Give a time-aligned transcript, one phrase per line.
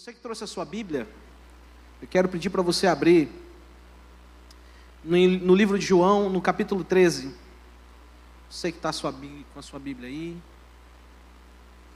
[0.00, 1.06] Você que trouxe a sua Bíblia,
[2.00, 3.28] eu quero pedir para você abrir
[5.04, 7.34] no, no, livro de João, no capítulo 13.
[8.48, 8.90] Você que está
[9.52, 10.38] com a sua Bíblia aí.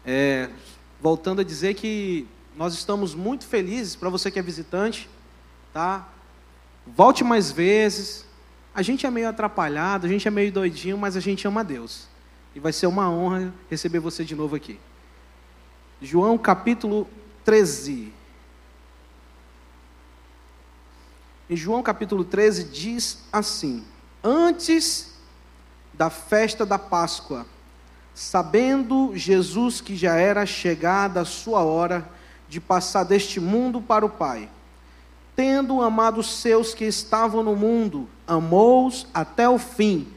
[0.04, 0.51] É,
[1.01, 5.09] voltando a dizer que nós estamos muito felizes para você que é visitante,
[5.73, 6.07] tá?
[6.87, 8.27] Volte mais vezes.
[8.75, 11.65] A gente é meio atrapalhado, a gente é meio doidinho, mas a gente ama a
[11.65, 12.07] Deus.
[12.55, 14.79] E vai ser uma honra receber você de novo aqui.
[16.02, 17.23] João capítulo 13.
[21.48, 23.84] Em João capítulo 13 diz assim:
[24.23, 25.12] Antes
[25.93, 27.45] da festa da Páscoa,
[28.15, 32.09] sabendo Jesus que já era chegada a sua hora
[32.48, 34.48] de passar deste mundo para o Pai,
[35.37, 40.09] tendo amado os seus que estavam no mundo, amou-os até o fim.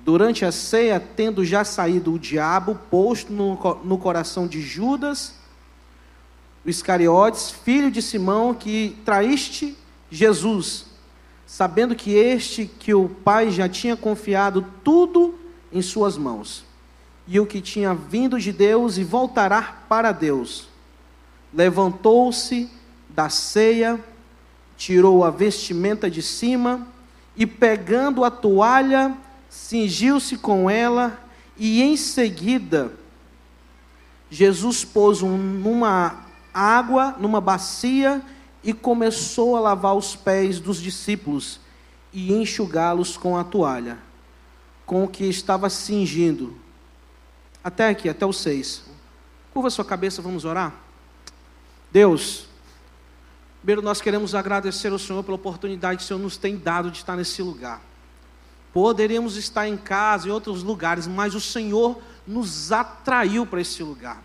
[0.00, 5.39] Durante a ceia, tendo já saído o diabo posto no, no coração de Judas,
[6.64, 9.76] Iscariotes, filho de Simão, que traíste
[10.10, 10.86] Jesus,
[11.46, 15.38] sabendo que este que o Pai já tinha confiado tudo
[15.72, 16.64] em suas mãos,
[17.26, 20.68] e o que tinha vindo de Deus e voltará para Deus,
[21.54, 22.68] levantou-se
[23.08, 23.98] da ceia,
[24.76, 26.86] tirou a vestimenta de cima
[27.36, 29.16] e pegando a toalha,
[29.48, 31.18] cingiu-se com ela
[31.56, 32.92] e em seguida
[34.30, 38.22] Jesus pôs um, numa água numa bacia
[38.62, 41.60] e começou a lavar os pés dos discípulos
[42.12, 43.98] e enxugá-los com a toalha,
[44.84, 46.56] com o que estava cingindo.
[47.62, 48.84] Até aqui, até o 6.
[49.52, 50.74] Curva sua cabeça, vamos orar?
[51.90, 52.46] Deus,
[53.60, 56.98] primeiro nós queremos agradecer ao Senhor pela oportunidade que o Senhor nos tem dado de
[56.98, 57.82] estar nesse lugar.
[58.72, 64.22] Poderíamos estar em casa, em outros lugares, mas o Senhor nos atraiu para esse lugar.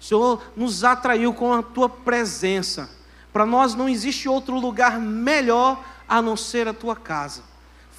[0.00, 2.90] Senhor nos atraiu com a tua presença.
[3.32, 7.42] Para nós não existe outro lugar melhor a não ser a tua casa.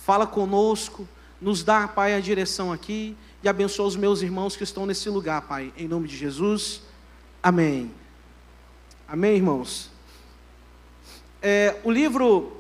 [0.04, 1.08] Fala conosco,
[1.40, 5.44] nos dá, Pai, a direção aqui e abençoa os meus irmãos que estão nesse lugar,
[5.44, 6.82] Pai, em nome de Jesus.
[7.42, 7.92] Amém.
[9.08, 9.90] Amém, irmãos.
[11.42, 12.58] É, o livro,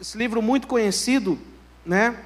[0.00, 1.38] esse livro muito conhecido,
[1.84, 2.24] né?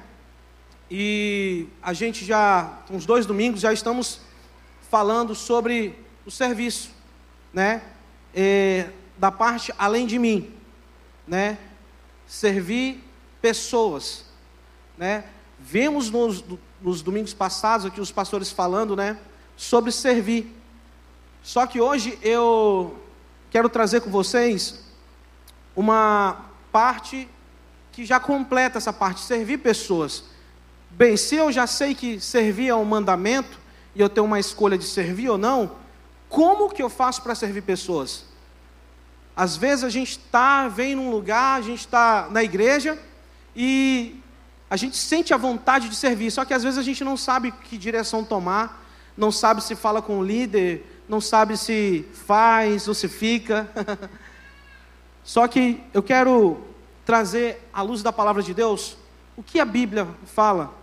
[0.89, 4.19] E a gente já, uns dois domingos, já estamos
[4.89, 5.95] falando sobre
[6.31, 6.91] o serviço,
[7.53, 7.81] né?
[8.33, 10.49] É, da parte além de mim,
[11.27, 11.57] né?
[12.25, 13.03] Servir
[13.41, 14.23] pessoas,
[14.97, 15.25] né?
[15.59, 16.41] Vemos nos,
[16.81, 19.17] nos domingos passados aqui os pastores falando, né?
[19.57, 20.55] Sobre servir.
[21.43, 22.97] Só que hoje eu
[23.49, 24.85] quero trazer com vocês
[25.75, 27.27] uma parte
[27.91, 30.23] que já completa essa parte, servir pessoas.
[30.91, 33.59] Bem, se eu já sei que servir é um mandamento,
[33.93, 35.81] e eu tenho uma escolha de servir ou não,
[36.31, 38.23] como que eu faço para servir pessoas?
[39.35, 42.97] Às vezes a gente está, vem num lugar, a gente está na igreja
[43.53, 44.15] e
[44.69, 47.51] a gente sente a vontade de servir, só que às vezes a gente não sabe
[47.51, 48.81] que direção tomar,
[49.17, 53.69] não sabe se fala com o líder, não sabe se faz ou se fica.
[55.25, 56.61] só que eu quero
[57.05, 58.95] trazer à luz da palavra de Deus
[59.35, 60.73] o que a Bíblia fala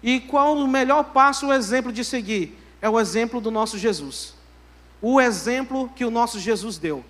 [0.00, 2.56] e qual o melhor passo, o exemplo de seguir.
[2.80, 4.40] É o exemplo do nosso Jesus
[5.02, 7.04] o exemplo que o nosso Jesus deu.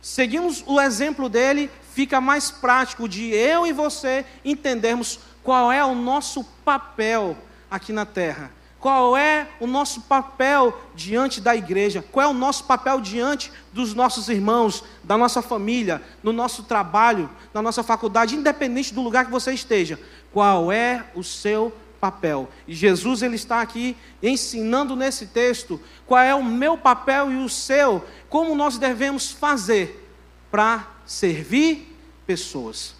[0.00, 5.94] Seguimos o exemplo dele, fica mais prático de eu e você entendermos qual é o
[5.94, 7.36] nosso papel
[7.68, 8.52] aqui na terra.
[8.78, 12.04] Qual é o nosso papel diante da igreja?
[12.12, 17.28] Qual é o nosso papel diante dos nossos irmãos, da nossa família, no nosso trabalho,
[17.52, 19.98] na nossa faculdade, independente do lugar que você esteja?
[20.32, 21.72] Qual é o seu
[22.06, 22.48] papel.
[22.68, 27.48] E Jesus ele está aqui ensinando nesse texto qual é o meu papel e o
[27.48, 30.08] seu, como nós devemos fazer
[30.50, 32.94] para servir pessoas.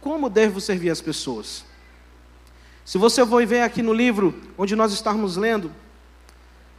[0.00, 1.64] Como devo servir as pessoas?
[2.84, 5.72] Se você for ver aqui no livro onde nós estamos lendo,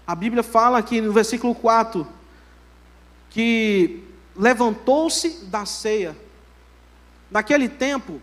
[0.05, 2.07] a Bíblia fala aqui no versículo 4
[3.29, 4.03] que
[4.35, 6.15] levantou-se da ceia.
[7.29, 8.21] Naquele tempo,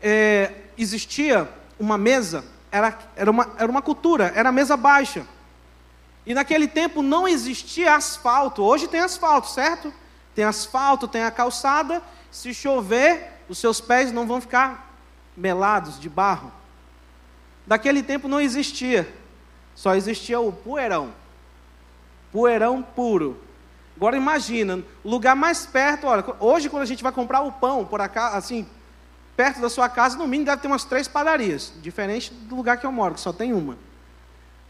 [0.00, 1.48] é, existia
[1.78, 5.26] uma mesa, era, era, uma, era uma cultura, era mesa baixa.
[6.26, 8.62] E naquele tempo não existia asfalto.
[8.62, 9.92] Hoje tem asfalto, certo?
[10.34, 12.02] Tem asfalto, tem a calçada.
[12.30, 14.96] Se chover, os seus pés não vão ficar
[15.36, 16.50] melados de barro.
[17.66, 19.12] Daquele tempo não existia.
[19.74, 21.12] Só existia o poeirão.
[22.32, 23.40] Poeirão puro.
[23.96, 27.84] Agora imagina, o lugar mais perto, olha, hoje quando a gente vai comprar o pão
[27.84, 28.66] por acá, assim,
[29.36, 32.86] perto da sua casa, no mínimo deve ter umas três padarias, diferente do lugar que
[32.86, 33.76] eu moro, que só tem uma.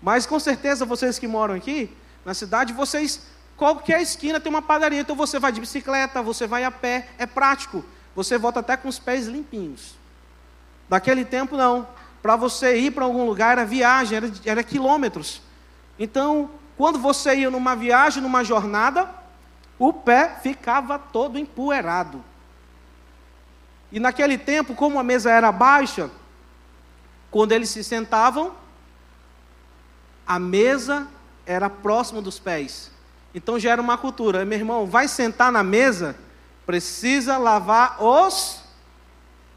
[0.01, 1.95] Mas com certeza vocês que moram aqui
[2.25, 3.27] na cidade, vocês
[3.57, 5.01] qualquer esquina tem uma padaria.
[5.01, 7.85] Então você vai de bicicleta, você vai a pé, é prático.
[8.15, 9.97] Você volta até com os pés limpinhos.
[10.89, 11.89] Daquele tempo, não.
[12.23, 15.43] Para você ir para algum lugar era viagem, era, era quilômetros.
[15.99, 19.09] Então, quando você ia numa viagem, numa jornada,
[19.79, 22.25] o pé ficava todo empoeirado.
[23.95, 26.11] E naquele tempo, como a mesa era baixa,
[27.31, 28.53] quando eles se sentavam,
[30.27, 31.07] a mesa
[31.47, 32.91] era próximo dos pés.
[33.33, 34.45] Então já era uma cultura.
[34.45, 36.17] Meu irmão, vai sentar na mesa,
[36.67, 38.65] precisa lavar os,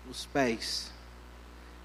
[0.07, 0.91] os pés.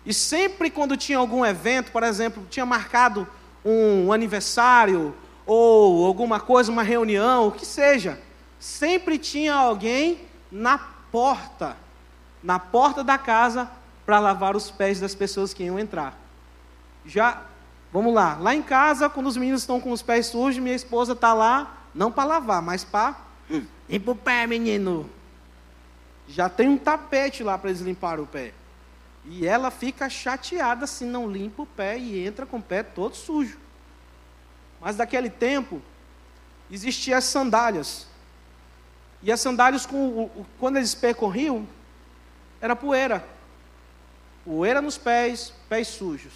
[0.05, 3.27] E sempre quando tinha algum evento, por exemplo, tinha marcado
[3.65, 5.15] um aniversário
[5.47, 8.21] ou alguma coisa, uma reunião, o que seja,
[8.61, 10.21] sempre tinha alguém
[10.51, 10.77] na
[11.11, 11.81] porta,
[12.43, 13.71] na porta da casa
[14.05, 16.19] para lavar os pés das pessoas que iam entrar.
[17.05, 17.43] Já,
[17.93, 21.13] vamos lá, lá em casa, quando os meninos estão com os pés sujos, minha esposa
[21.13, 23.17] está lá, não para lavar, mas para
[23.99, 25.09] para o pé, menino.
[26.29, 28.55] Já tem um tapete lá para eles limpar o pé.
[29.25, 33.15] E ela fica chateada se não limpa o pé e entra com o pé todo
[33.15, 33.59] sujo.
[34.81, 35.81] Mas daquele tempo,
[36.71, 38.07] existiam as sandálias.
[39.23, 39.87] E as sandálias,
[40.59, 41.67] quando eles percorriam,
[42.63, 43.27] era poeira.
[44.45, 46.33] Poeira nos pés, pés sujos.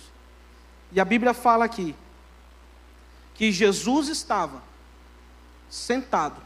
[0.90, 1.94] E a Bíblia fala aqui
[3.34, 4.62] que Jesus estava
[5.70, 6.42] sentado.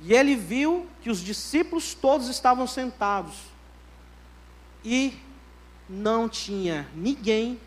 [0.00, 3.34] E ele viu que os discípulos todos estavam sentados
[4.84, 5.18] e
[5.88, 7.60] não tinha ninguém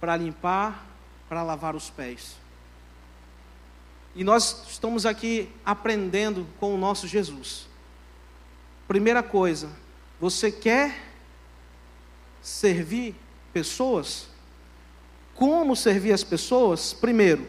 [0.00, 0.86] para limpar,
[1.28, 2.36] para lavar os pés.
[4.14, 7.73] E nós estamos aqui aprendendo com o nosso Jesus.
[8.86, 9.70] Primeira coisa,
[10.20, 11.00] você quer
[12.42, 13.14] servir
[13.52, 14.28] pessoas?
[15.34, 16.92] Como servir as pessoas?
[16.92, 17.46] Primeiro,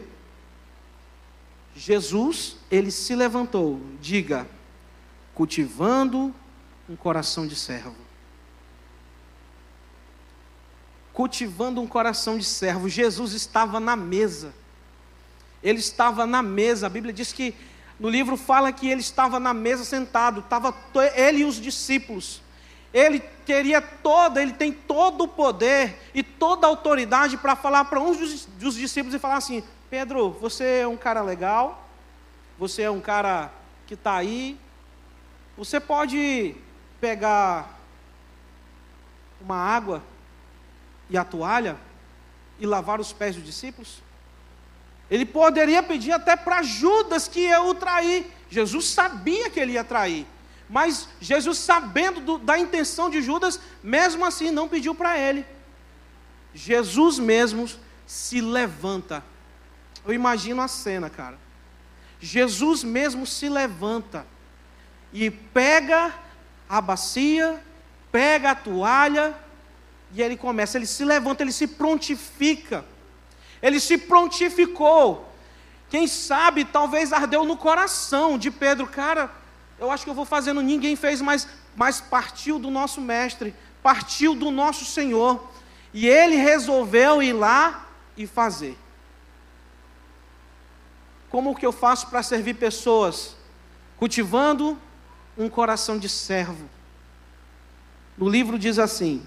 [1.74, 4.46] Jesus, ele se levantou, diga,
[5.34, 6.34] cultivando
[6.88, 8.06] um coração de servo.
[11.16, 12.90] cultivando um coração de servo.
[12.90, 14.52] Jesus estava na mesa.
[15.62, 16.86] Ele estava na mesa.
[16.86, 17.54] A Bíblia diz que
[17.98, 20.74] no livro fala que ele estava na mesa sentado, estava
[21.14, 22.42] ele e os discípulos.
[22.92, 28.00] Ele teria toda, ele tem todo o poder e toda a autoridade para falar para
[28.00, 31.88] um dos, dos discípulos e falar assim: Pedro, você é um cara legal,
[32.58, 33.50] você é um cara
[33.86, 34.58] que está aí,
[35.56, 36.54] você pode
[37.00, 37.78] pegar
[39.40, 40.02] uma água
[41.08, 41.76] e a toalha
[42.58, 44.05] e lavar os pés dos discípulos?
[45.10, 48.26] Ele poderia pedir até para Judas que ia o trair.
[48.50, 50.26] Jesus sabia que ele ia trair.
[50.68, 55.46] Mas Jesus, sabendo do, da intenção de Judas, mesmo assim não pediu para ele.
[56.52, 57.68] Jesus mesmo
[58.06, 59.22] se levanta.
[60.04, 61.38] Eu imagino a cena, cara.
[62.20, 64.26] Jesus mesmo se levanta
[65.12, 66.14] e pega
[66.68, 67.62] a bacia,
[68.10, 69.34] pega a toalha
[70.12, 72.84] e ele começa, ele se levanta, ele se prontifica.
[73.66, 75.28] Ele se prontificou.
[75.90, 79.28] Quem sabe, talvez ardeu no coração de Pedro, cara,
[79.76, 83.52] eu acho que eu vou fazendo, ninguém fez, mas, mas partiu do nosso mestre,
[83.82, 85.50] partiu do nosso Senhor.
[85.92, 88.78] E ele resolveu ir lá e fazer.
[91.28, 93.34] Como que eu faço para servir pessoas?
[93.96, 94.78] Cultivando
[95.36, 96.70] um coração de servo.
[98.16, 99.26] No livro diz assim: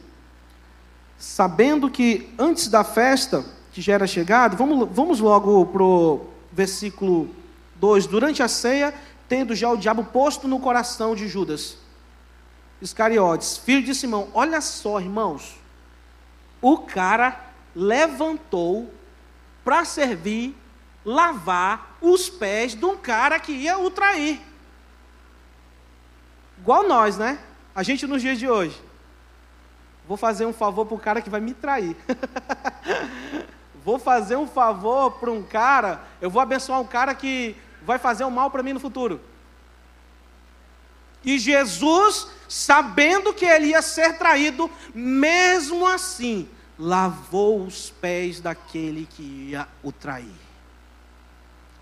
[1.17, 7.33] sabendo que antes da festa, que já era chegado, vamos, vamos logo para o versículo
[7.75, 8.93] 2: durante a ceia,
[9.29, 11.77] tendo já o diabo posto no coração de Judas
[12.81, 15.55] Iscariotes, filho de Simão, olha só, irmãos,
[16.62, 17.39] o cara
[17.74, 18.93] levantou
[19.63, 20.57] para servir,
[21.05, 24.41] lavar os pés de um cara que ia o trair.
[26.57, 27.39] Igual nós, né?
[27.74, 28.77] A gente nos dias de hoje.
[30.05, 31.95] Vou fazer um favor para o cara que vai me trair.
[33.83, 38.24] vou fazer um favor para um cara, eu vou abençoar um cara que vai fazer
[38.24, 39.19] um mal para mim no futuro.
[41.24, 49.24] E Jesus, sabendo que ele ia ser traído, mesmo assim, lavou os pés daquele que
[49.51, 50.27] ia o trair.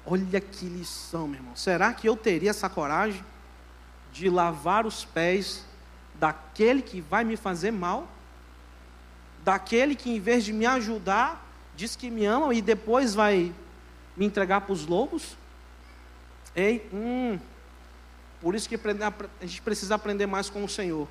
[0.06, 1.56] Olha que lição, meu irmão.
[1.56, 3.24] Será que eu teria essa coragem
[4.12, 5.64] de lavar os pés
[6.16, 8.08] daquele que vai me fazer mal?
[9.48, 11.47] daquele que, em vez de me ajudar,
[11.78, 13.54] diz que me ama e depois vai
[14.18, 15.38] me entregar para os lobos?
[16.56, 17.40] Ei, hum,
[18.42, 21.08] por isso que a gente precisa aprender mais com o Senhor.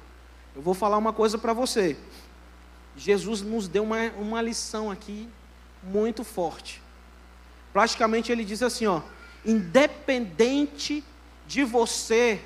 [0.55, 1.97] Eu vou falar uma coisa para você.
[2.97, 5.29] Jesus nos deu uma, uma lição aqui
[5.85, 6.83] muito forte.
[7.73, 9.03] Praticamente ele diz assim: ó,
[9.45, 11.05] independente
[11.47, 12.41] de você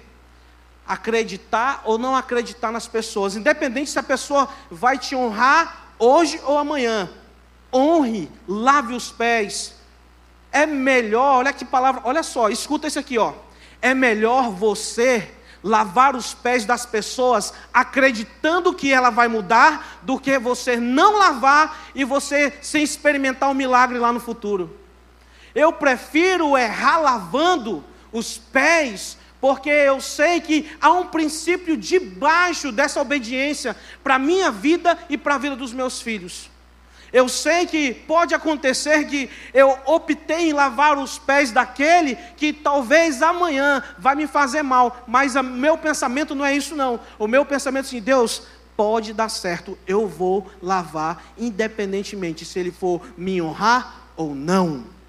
[0.87, 6.59] acreditar ou não acreditar nas pessoas, independente se a pessoa vai te honrar hoje ou
[6.59, 7.09] amanhã.
[7.73, 9.75] Honre, lave os pés.
[10.53, 13.33] É melhor, olha que palavra, olha só, escuta isso aqui, ó.
[13.81, 15.31] É melhor você
[15.63, 21.91] lavar os pés das pessoas acreditando que ela vai mudar do que você não lavar
[21.95, 24.79] e você sem experimentar um milagre lá no futuro.
[25.55, 33.01] Eu prefiro errar lavando os pés porque eu sei que há um princípio debaixo dessa
[33.01, 33.75] obediência
[34.05, 36.51] para a minha vida e para a vida dos meus filhos.
[37.13, 43.23] Eu sei que pode acontecer que eu optei em lavar os pés daquele que talvez
[43.23, 47.01] amanhã vai me fazer mal, mas o meu pensamento não é isso não.
[47.19, 48.43] O meu pensamento é assim, Deus,
[48.77, 55.00] pode dar certo, eu vou lavar independentemente se ele for me honrar ou não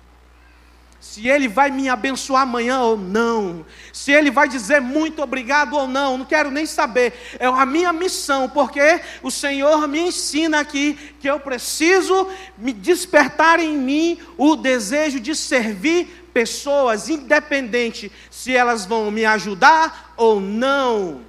[1.01, 5.87] se ele vai me abençoar amanhã ou não, se ele vai dizer muito obrigado ou
[5.87, 10.93] não, não quero nem saber, é a minha missão, porque o Senhor me ensina aqui
[11.19, 18.85] que eu preciso me despertar em mim o desejo de servir pessoas, independente se elas
[18.85, 21.21] vão me ajudar ou não.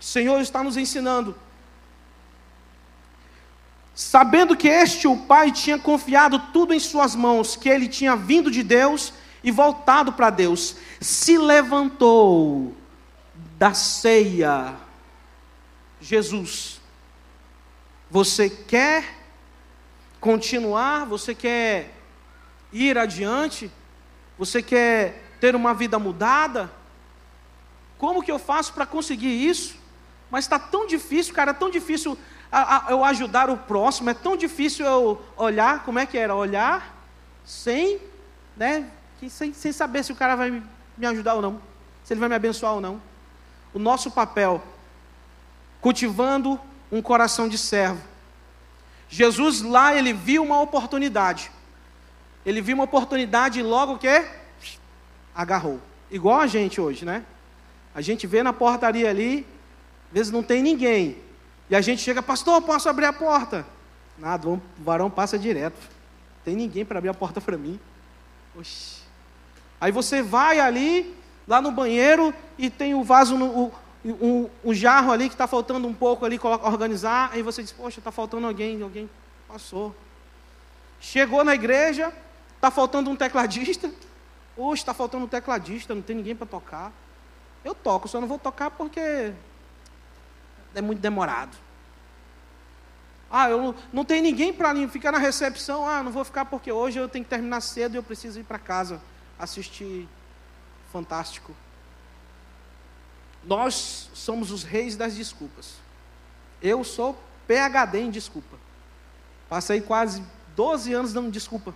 [0.00, 1.36] O Senhor está nos ensinando
[3.98, 8.48] sabendo que este, o pai, tinha confiado tudo em suas mãos, que ele tinha vindo
[8.48, 9.12] de Deus
[9.42, 12.76] e voltado para Deus, se levantou
[13.58, 14.76] da ceia.
[16.00, 16.80] Jesus,
[18.08, 19.16] você quer
[20.20, 21.04] continuar?
[21.06, 21.92] Você quer
[22.72, 23.68] ir adiante?
[24.38, 26.70] Você quer ter uma vida mudada?
[27.98, 29.74] Como que eu faço para conseguir isso?
[30.30, 32.16] Mas está tão difícil, cara, tão difícil
[32.50, 36.34] a, a, eu ajudar o próximo, é tão difícil eu olhar, como é que era?
[36.34, 36.96] Olhar
[37.44, 37.98] sem,
[38.56, 38.90] né,
[39.28, 40.62] sem, sem saber se o cara vai
[40.96, 41.60] me ajudar ou não,
[42.04, 43.00] se ele vai me abençoar ou não.
[43.72, 44.62] O nosso papel,
[45.80, 46.58] cultivando
[46.90, 48.02] um coração de servo.
[49.08, 51.50] Jesus lá, ele viu uma oportunidade.
[52.44, 54.24] Ele viu uma oportunidade e logo que
[55.34, 55.80] agarrou.
[56.10, 57.24] Igual a gente hoje, né?
[57.94, 59.46] A gente vê na portaria ali,
[60.08, 61.18] às vezes não tem ninguém.
[61.70, 63.66] E a gente chega, pastor, posso abrir a porta?
[64.16, 65.78] Nada, o varão passa direto.
[66.44, 67.78] Tem ninguém para abrir a porta para mim.
[68.58, 69.02] Oxi.
[69.80, 71.14] Aí você vai ali,
[71.46, 73.72] lá no banheiro, e tem o vaso, no,
[74.04, 77.30] o, jarro ali que está faltando um pouco ali, organizar.
[77.32, 79.08] Aí você diz, poxa, está faltando alguém, alguém
[79.46, 79.94] passou.
[81.00, 82.12] Chegou na igreja,
[82.56, 83.90] está faltando um tecladista.
[84.56, 86.92] Oxe, está faltando um tecladista, não tem ninguém para tocar.
[87.64, 89.32] Eu toco, só não vou tocar porque
[90.74, 91.56] é muito demorado.
[93.30, 95.86] Ah, eu não, tem ninguém para ficar na recepção.
[95.86, 98.44] Ah, não vou ficar porque hoje eu tenho que terminar cedo e eu preciso ir
[98.44, 99.00] para casa
[99.38, 100.08] assistir
[100.92, 101.54] Fantástico.
[103.44, 105.74] Nós somos os reis das desculpas.
[106.62, 108.56] Eu sou PhD em desculpa.
[109.48, 110.22] Passei quase
[110.56, 111.74] 12 anos dando desculpa.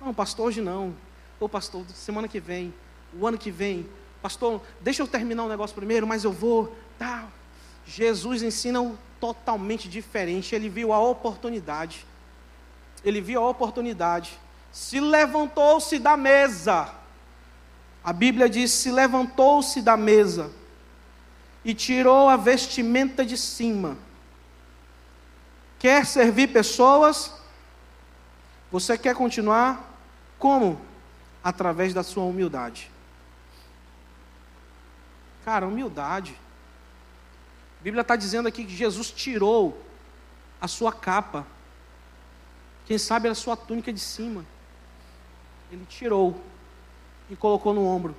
[0.00, 0.94] Não, pastor, hoje não.
[1.38, 2.72] Ô, pastor, semana que vem,
[3.18, 3.88] o ano que vem.
[4.22, 6.74] Pastor, deixa eu terminar o um negócio primeiro, mas eu vou.
[6.98, 7.26] Tá,
[7.86, 10.54] Jesus ensina o totalmente diferente.
[10.54, 12.06] Ele viu a oportunidade.
[13.04, 14.38] Ele viu a oportunidade.
[14.72, 16.92] Se levantou-se da mesa.
[18.02, 20.50] A Bíblia diz: se levantou-se da mesa
[21.64, 23.96] e tirou a vestimenta de cima.
[25.78, 27.34] Quer servir pessoas?
[28.70, 29.98] Você quer continuar?
[30.38, 30.80] Como?
[31.42, 32.90] Através da sua humildade.
[35.44, 36.38] Cara, humildade.
[37.80, 39.82] A Bíblia está dizendo aqui que Jesus tirou
[40.60, 41.46] a sua capa,
[42.86, 44.44] quem sabe a sua túnica de cima.
[45.72, 46.38] Ele tirou
[47.30, 48.14] e colocou no ombro.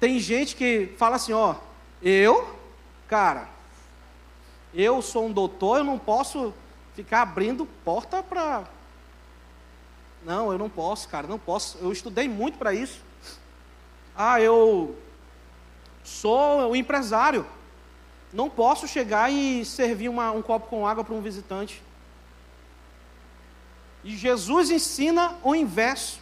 [0.00, 1.54] Tem gente que fala assim: ó,
[2.02, 2.58] eu,
[3.06, 3.48] cara,
[4.74, 6.52] eu sou um doutor, eu não posso
[6.96, 8.64] ficar abrindo porta para.
[10.24, 11.78] Não, eu não posso, cara, não posso.
[11.78, 13.00] Eu estudei muito para isso.
[14.16, 14.98] Ah, eu
[16.02, 17.46] sou um empresário.
[18.32, 21.82] Não posso chegar e servir uma, um copo com água para um visitante.
[24.04, 26.20] E Jesus ensina o inverso.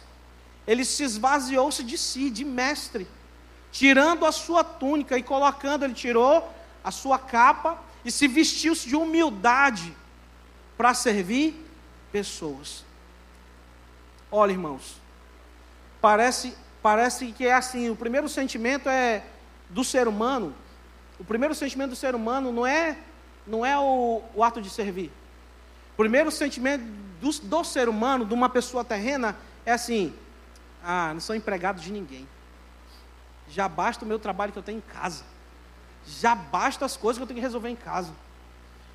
[0.65, 3.07] Ele se esvaziou-se de si, de mestre,
[3.71, 6.47] tirando a sua túnica e colocando, ele tirou
[6.83, 9.95] a sua capa e se vestiu-se de humildade
[10.77, 11.65] para servir
[12.11, 12.83] pessoas.
[14.31, 14.97] Olha, irmãos,
[16.01, 19.23] parece, parece que é assim: o primeiro sentimento é
[19.69, 20.55] do ser humano
[21.19, 22.97] o primeiro sentimento do ser humano não é,
[23.45, 25.11] não é o, o ato de servir.
[25.93, 26.83] O primeiro sentimento
[27.19, 29.35] do, do ser humano, de uma pessoa terrena,
[29.65, 30.13] é assim:
[30.83, 32.27] ah, não sou empregado de ninguém.
[33.49, 35.23] Já basta o meu trabalho que eu tenho em casa.
[36.07, 38.13] Já basta as coisas que eu tenho que resolver em casa.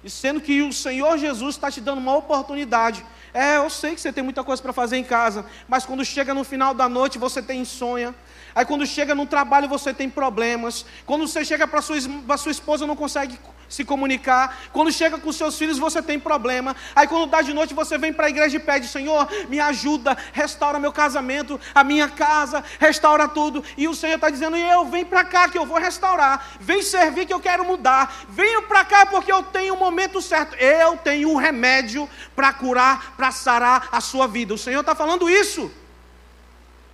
[0.02, 3.04] E sendo que o Senhor Jesus está te dando uma oportunidade.
[3.34, 6.32] É, eu sei que você tem muita coisa para fazer em casa, mas quando chega
[6.32, 8.14] no final da noite você tem insônia,
[8.54, 10.86] Aí quando chega no trabalho você tem problemas.
[11.04, 11.96] Quando você chega para sua,
[12.38, 13.38] sua esposa não consegue
[13.68, 14.56] se comunicar.
[14.72, 16.76] Quando chega com seus filhos você tem problema.
[16.94, 20.16] Aí quando dá de noite você vem para a igreja e pede: Senhor, me ajuda,
[20.32, 23.64] restaura meu casamento, a minha casa, restaura tudo.
[23.76, 26.46] E o Senhor está dizendo: Eu vem para cá que eu vou restaurar.
[26.60, 28.24] Vem servir que eu quero mudar.
[28.28, 30.54] Venho para cá porque eu tenho o momento certo.
[30.54, 34.52] Eu tenho o remédio para curar, para sarar a sua vida.
[34.52, 35.70] O Senhor está falando isso.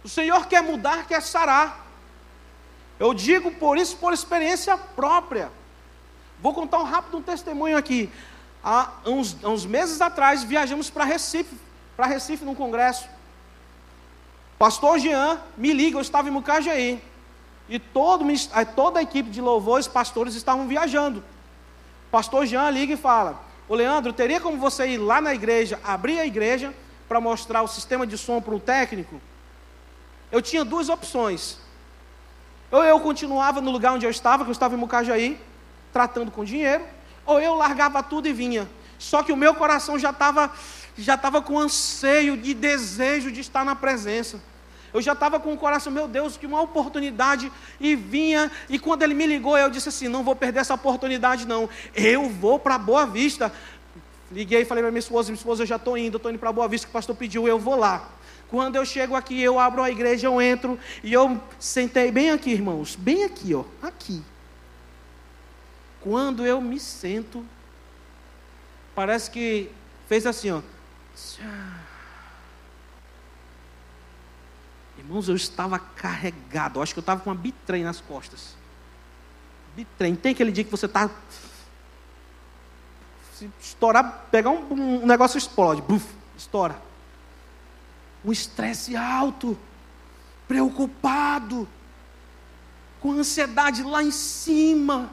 [0.04, 1.84] O Senhor quer mudar, quer sarar.
[3.00, 5.50] Eu digo por isso, por experiência própria.
[6.40, 8.08] Vou contar um rápido um testemunho aqui.
[8.62, 11.56] Há uns, uns meses atrás, viajamos para Recife,
[11.96, 13.08] para Recife num congresso.
[14.56, 17.02] Pastor Jean me liga, eu estava em Mucajaí.
[17.68, 18.24] E todo,
[18.76, 21.24] toda a equipe de louvores, pastores estavam viajando.
[22.08, 26.18] Pastor Jean liga e fala: Ô Leandro, teria como você ir lá na igreja, abrir
[26.18, 26.74] a igreja,
[27.08, 29.20] para mostrar o sistema de som para o técnico?
[30.32, 31.58] eu tinha duas opções.
[32.68, 35.40] Ou eu continuava no lugar onde eu estava, que eu estava em Mucajaí,
[35.92, 36.84] tratando com dinheiro,
[37.24, 38.68] ou eu largava tudo e vinha.
[38.98, 40.52] Só que o meu coração já estava
[40.98, 44.40] já estava com anseio de desejo de estar na presença.
[44.92, 48.50] Eu já estava com o coração, meu Deus, que uma oportunidade e vinha.
[48.68, 51.68] E quando ele me ligou, eu disse assim: não vou perder essa oportunidade, não.
[51.94, 53.52] Eu vou para Boa Vista.
[54.32, 56.52] Liguei e falei para minha esposa: minha esposa, eu já estou indo, estou indo para
[56.52, 58.10] Boa Vista, que o pastor pediu, eu vou lá.
[58.48, 62.50] Quando eu chego aqui, eu abro a igreja, eu entro e eu sentei bem aqui,
[62.50, 64.22] irmãos, bem aqui, ó, aqui.
[66.00, 67.46] Quando eu me sento,
[68.92, 69.70] parece que
[70.08, 70.60] fez assim, ó.
[75.10, 76.78] Irmãos, eu estava carregado.
[76.78, 78.54] Eu acho que eu estava com uma bitrem nas costas.
[79.74, 80.14] Bitrem.
[80.14, 81.10] Tem aquele dia que você está.
[83.34, 85.82] Se estourar, pegar um, um negócio explode.
[85.82, 86.06] Buf,
[86.38, 86.90] estoura
[88.24, 89.58] um estresse alto,
[90.46, 91.68] preocupado,
[93.00, 95.10] com ansiedade lá em cima.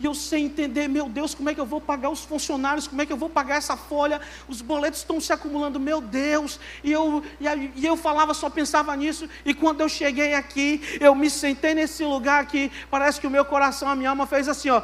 [0.00, 3.02] E eu sei entender, meu Deus, como é que eu vou pagar os funcionários, como
[3.02, 6.60] é que eu vou pagar essa folha, os boletos estão se acumulando, meu Deus.
[6.84, 11.28] E eu, e, eu falava, só pensava nisso, e quando eu cheguei aqui, eu me
[11.28, 14.82] sentei nesse lugar aqui, parece que o meu coração, a minha alma fez assim, ó.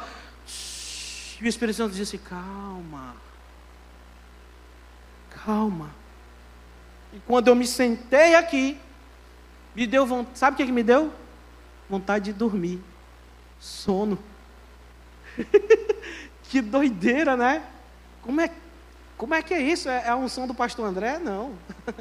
[1.41, 3.15] E o Espírito Santo disse: calma,
[5.45, 5.93] calma.
[7.13, 8.77] E quando eu me sentei aqui,
[9.73, 11.13] me deu vontade, sabe o que, que me deu?
[11.89, 12.81] Vontade de dormir.
[13.59, 14.17] Sono.
[16.49, 17.65] que doideira, né?
[18.21, 18.51] Como é,
[19.17, 19.89] como é que é isso?
[19.89, 21.19] É, é a unção do pastor André?
[21.19, 21.57] Não.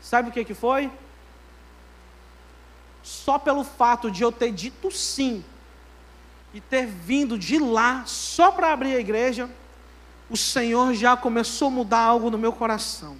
[0.00, 0.90] sabe o que, que foi?
[3.02, 5.44] Só pelo fato de eu ter dito sim
[6.52, 9.48] e ter vindo de lá só para abrir a igreja,
[10.28, 13.16] o Senhor já começou a mudar algo no meu coração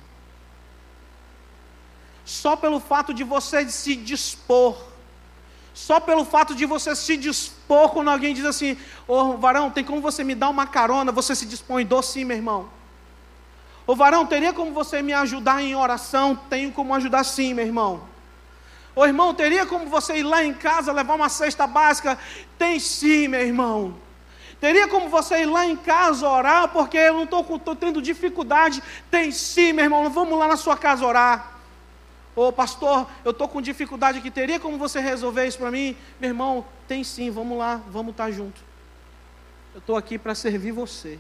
[2.27, 4.77] só pelo fato de você se dispor,
[5.77, 9.85] só pelo fato de você se dispor quando alguém diz assim: Ô oh, varão, tem
[9.85, 11.13] como você me dar uma carona?
[11.13, 12.71] Você se dispõe, dou sim, meu irmão.
[13.87, 16.35] Ô varão, teria como você me ajudar em oração?
[16.49, 18.01] Tenho como ajudar sim, meu irmão.
[18.95, 22.19] Ô irmão, teria como você ir lá em casa levar uma cesta básica?
[22.59, 23.97] Tem sim, meu irmão.
[24.59, 28.83] Teria como você ir lá em casa orar, porque eu não estou tendo dificuldade?
[29.11, 30.09] Tem sim, meu irmão.
[30.09, 31.56] Vamos lá na sua casa orar.
[32.37, 35.97] Ô pastor, eu estou com dificuldade aqui, teria como você resolver isso para mim?
[36.21, 38.61] Meu irmão, tem sim, vamos lá, vamos estar tá junto.
[39.73, 41.19] Eu estou aqui para servir você.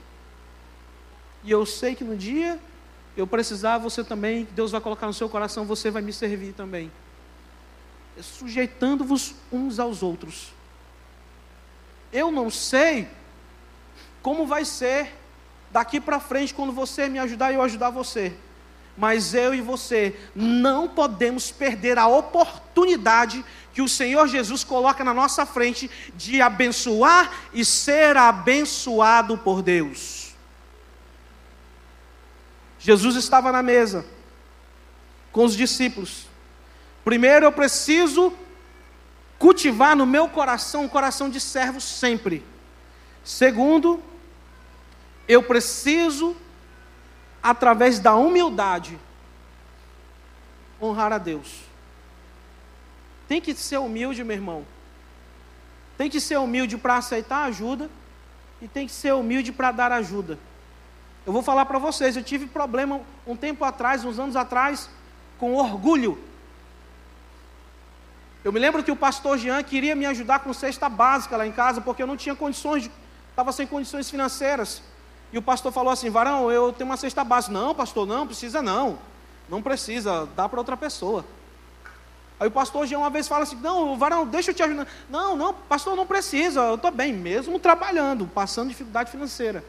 [1.43, 2.61] E eu sei que no dia
[3.17, 6.93] eu precisar, você também, Deus vai colocar no seu coração, você vai me servir também.
[8.21, 10.53] Sujeitando-vos uns aos outros.
[12.13, 13.09] Eu não sei
[14.21, 15.15] como vai ser
[15.71, 18.37] daqui para frente quando você me ajudar e eu ajudar você.
[18.97, 25.13] Mas eu e você não podemos perder a oportunidade que o Senhor Jesus coloca na
[25.13, 30.35] nossa frente de abençoar e ser abençoado por Deus.
[32.79, 34.07] Jesus estava na mesa
[35.31, 36.27] com os discípulos.
[37.05, 38.33] Primeiro eu preciso
[39.39, 42.43] cultivar no meu coração um coração de servo sempre.
[43.23, 44.03] Segundo,
[45.29, 46.37] eu preciso
[47.47, 48.99] através da humildade,
[50.83, 51.63] honrar a Deus.
[53.29, 54.67] Tem que ser humilde, meu irmão.
[55.97, 57.89] Tem que ser humilde para aceitar ajuda
[58.61, 60.37] e tem que ser humilde para dar ajuda.
[61.25, 64.91] Eu vou falar para vocês, eu tive problema um tempo atrás, uns anos atrás,
[65.39, 66.19] com orgulho.
[68.43, 71.53] Eu me lembro que o pastor Jean queria me ajudar com cesta básica lá em
[71.53, 72.91] casa, porque eu não tinha condições,
[73.31, 74.83] estava sem condições financeiras.
[75.33, 77.53] E o pastor falou assim: Varão, eu tenho uma cesta básica.
[77.53, 78.99] Não, pastor, não, precisa não.
[79.49, 81.25] Não precisa, dá para outra pessoa.
[82.39, 84.87] Aí o pastor já uma vez fala assim: Não, varão, deixa eu te ajudar.
[85.09, 89.65] Não, não, pastor, não precisa, eu estou bem, mesmo trabalhando, passando dificuldade financeira.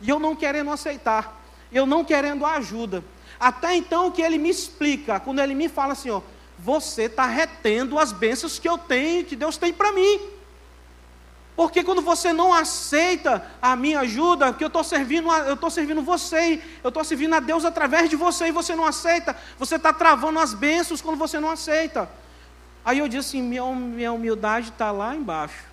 [0.00, 3.04] E eu não querendo aceitar, eu não querendo ajuda.
[3.38, 6.22] Até então que ele me explica, quando ele me fala assim: ó,
[6.58, 10.35] Você está retendo as bênçãos que eu tenho, que Deus tem para mim.
[11.56, 16.02] Porque quando você não aceita a minha ajuda, que eu estou servindo, eu estou servindo
[16.02, 19.90] você, eu estou servindo a Deus através de você e você não aceita, você está
[19.90, 22.10] travando as bênçãos quando você não aceita.
[22.84, 25.64] Aí eu disse assim: minha, minha humildade está lá embaixo.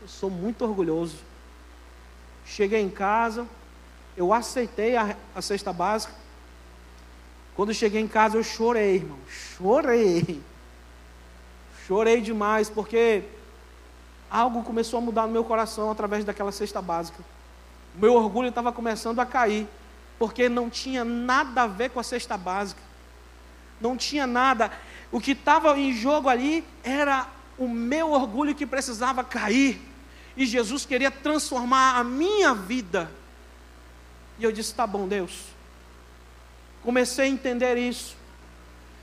[0.00, 1.16] Eu sou muito orgulhoso.
[2.46, 3.44] Cheguei em casa,
[4.16, 6.14] eu aceitei a, a cesta básica.
[7.56, 9.18] Quando cheguei em casa, eu chorei, irmão.
[9.28, 10.40] Chorei.
[11.88, 13.24] Chorei demais, porque
[14.30, 17.22] algo começou a mudar no meu coração através daquela cesta básica.
[17.96, 19.66] O meu orgulho estava começando a cair,
[20.18, 22.80] porque não tinha nada a ver com a cesta básica.
[23.80, 24.70] Não tinha nada.
[25.10, 29.80] O que estava em jogo ali era o meu orgulho que precisava cair.
[30.36, 33.10] E Jesus queria transformar a minha vida.
[34.38, 35.46] E eu disse: tá bom, Deus.
[36.82, 38.16] Comecei a entender isso.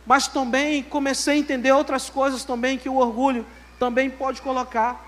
[0.05, 3.45] Mas também comecei a entender outras coisas também que o orgulho
[3.79, 5.03] também pode colocar.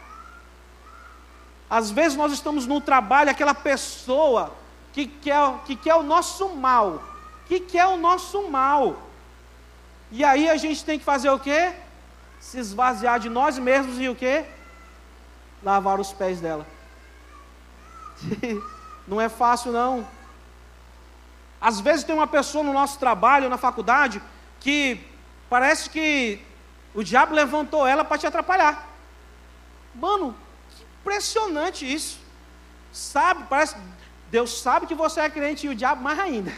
[1.69, 4.53] Às vezes nós estamos no trabalho, aquela pessoa
[4.93, 7.03] que quer, que quer o nosso mal,
[7.45, 9.03] que quer o nosso mal.
[10.11, 11.73] E aí a gente tem que fazer o quê?
[12.39, 14.45] Se esvaziar de nós mesmos e o quê?
[15.61, 16.65] Lavar os pés dela.
[19.07, 20.05] Não é fácil não.
[21.61, 24.21] Às vezes tem uma pessoa no nosso trabalho, na faculdade,
[24.59, 25.01] que
[25.49, 26.41] parece que
[26.93, 28.85] o diabo levantou ela para te atrapalhar.
[29.95, 30.35] Mano,
[31.07, 32.19] Impressionante isso.
[32.91, 33.77] Sabe, parece.
[34.29, 36.51] Deus sabe que você é crente e o diabo mais ainda.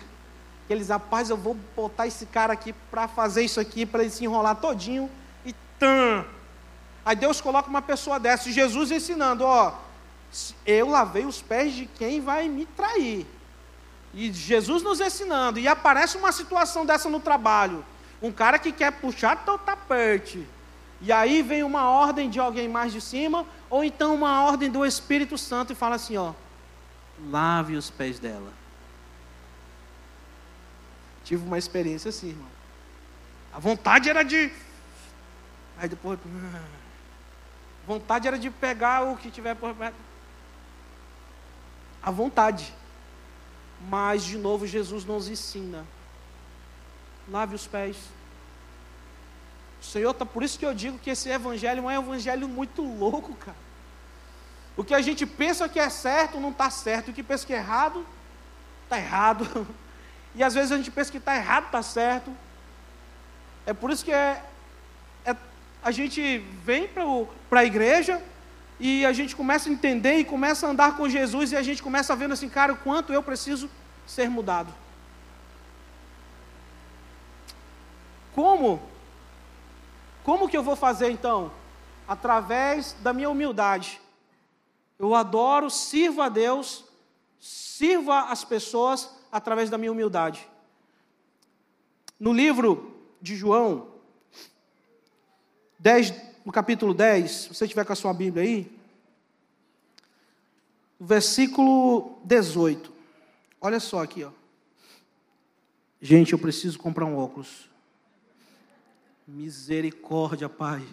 [0.67, 4.25] Eles, rapaz, eu vou botar esse cara aqui para fazer isso aqui, para ele se
[4.25, 5.07] enrolar todinho
[5.45, 6.25] e tan.
[7.05, 9.73] Aí Deus coloca uma pessoa dessa, e Jesus ensinando, ó,
[10.65, 13.27] eu lavei os pés de quem vai me trair.
[14.15, 17.85] E Jesus nos ensinando, e aparece uma situação dessa no trabalho.
[18.19, 20.47] Um cara que quer puxar teu tapete.
[21.01, 24.85] E aí vem uma ordem de alguém mais de cima, ou então uma ordem do
[24.85, 26.33] Espírito Santo e fala assim: ó,
[27.29, 28.51] lave os pés dela.
[31.23, 32.47] Tive uma experiência assim, irmão.
[33.53, 34.51] A vontade era de.
[35.77, 36.19] Aí depois.
[37.83, 39.95] A vontade era de pegar o que tiver por perto.
[42.01, 42.73] A vontade.
[43.87, 45.85] Mas, de novo, Jesus nos ensina.
[47.29, 47.97] Lave os pés.
[49.81, 52.81] O Senhor está, por isso que eu digo que esse evangelho é um evangelho muito
[52.81, 53.57] louco, cara.
[54.75, 57.53] O que a gente pensa que é certo não está certo, o que pensa que
[57.53, 58.05] é errado,
[58.83, 59.67] está errado.
[60.35, 62.31] E às vezes a gente pensa que está errado, está certo.
[63.65, 64.43] É por isso que é,
[65.25, 65.35] é
[65.81, 66.87] a gente vem
[67.49, 68.21] para a igreja
[68.79, 71.81] e a gente começa a entender e começa a andar com Jesus e a gente
[71.81, 73.69] começa ver assim, cara, o quanto eu preciso
[74.07, 74.73] ser mudado.
[78.33, 78.81] Como
[80.29, 81.51] como que eu vou fazer então?
[82.07, 83.99] Através da minha humildade.
[84.99, 86.85] Eu adoro, sirvo a Deus,
[87.39, 90.47] sirva as pessoas através da minha humildade.
[92.19, 93.87] No livro de João,
[95.79, 96.13] 10,
[96.45, 98.79] no capítulo 10, se você tiver com a sua Bíblia aí,
[100.99, 102.93] versículo 18.
[103.59, 104.29] Olha só aqui, ó.
[105.99, 107.68] Gente, eu preciso comprar um óculos.
[109.29, 110.83] Misericórdia, Pai.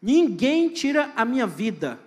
[0.00, 2.00] Ninguém tira a minha vida.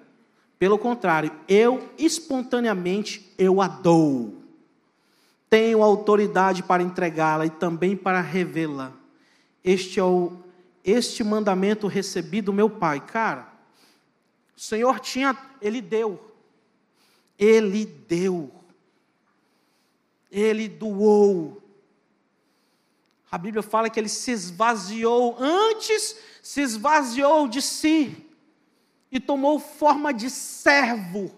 [0.58, 4.44] Pelo contrário, eu espontaneamente eu a dou.
[5.50, 8.94] Tenho autoridade para entregá-la e também para revê-la.
[9.64, 10.34] Este é o
[10.84, 13.00] este mandamento recebi do meu Pai.
[13.00, 13.48] Cara,
[14.56, 16.20] o Senhor tinha, ele deu.
[17.38, 18.52] Ele deu.
[20.32, 21.62] Ele doou.
[23.32, 28.26] A Bíblia fala que ele se esvaziou, antes se esvaziou de si
[29.12, 31.36] e tomou forma de servo.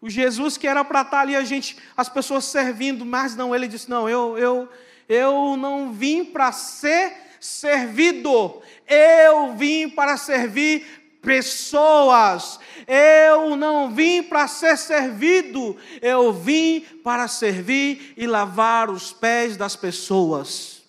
[0.00, 3.68] O Jesus que era para estar ali a gente, as pessoas servindo, mas não, ele
[3.68, 4.68] disse: "Não, eu eu
[5.08, 8.62] eu não vim para ser servido.
[8.86, 12.58] Eu vim para servir pessoas.
[12.86, 19.76] Eu não vim para ser servido, eu vim para servir e lavar os pés das
[19.76, 20.82] pessoas.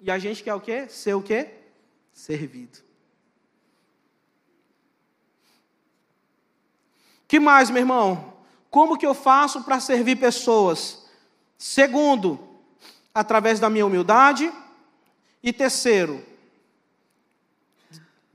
[0.00, 0.86] E a gente quer o quê?
[0.88, 1.48] Ser o quê?
[2.12, 2.78] Servido.
[7.28, 8.34] Que mais, meu irmão?
[8.70, 11.04] Como que eu faço para servir pessoas?
[11.58, 12.38] Segundo,
[13.12, 14.52] através da minha humildade.
[15.42, 16.24] E terceiro,